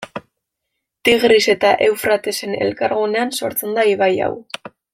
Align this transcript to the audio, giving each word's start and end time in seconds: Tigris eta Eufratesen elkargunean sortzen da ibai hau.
Tigris 1.09 1.43
eta 1.53 1.73
Eufratesen 1.89 2.57
elkargunean 2.69 3.35
sortzen 3.41 3.79
da 3.81 3.85
ibai 3.95 4.13
hau. 4.29 4.33